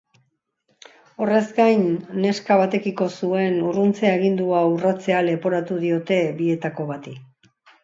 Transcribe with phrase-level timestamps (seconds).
[1.25, 1.83] Horrez gain,
[2.23, 7.17] neska batekiko zuen urruntze-agindua urratzea leporatu diote bietako bati.